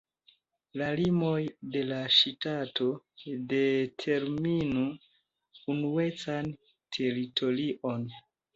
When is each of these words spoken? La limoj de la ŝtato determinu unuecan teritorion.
La 0.81 0.85
limoj 0.99 1.41
de 1.75 1.83
la 1.89 1.99
ŝtato 2.15 2.87
determinu 3.53 4.87
unuecan 5.77 6.53
teritorion. 6.99 8.13